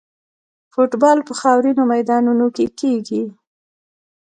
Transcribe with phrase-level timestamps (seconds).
[0.73, 3.23] فوټبال په خاورینو میدانونو کې کیږي.